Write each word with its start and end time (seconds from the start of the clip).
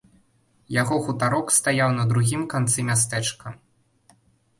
Яго 0.81 0.95
хутарок 1.07 1.51
стаяў 1.57 1.89
на 1.97 2.05
другім 2.13 2.41
канцы 2.55 2.87
мястэчка. 2.89 3.53